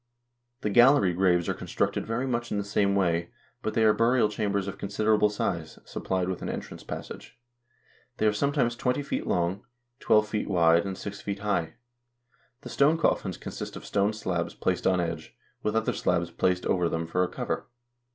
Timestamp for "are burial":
3.83-4.29